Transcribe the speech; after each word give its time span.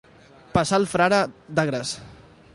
Passar 0.57 0.79
el 0.83 0.87
frare 0.95 1.21
d'Agres. 1.59 1.93